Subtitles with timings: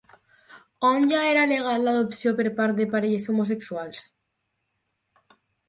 [0.87, 4.09] On ja era legal l'adopció per part de parelles homosexuals?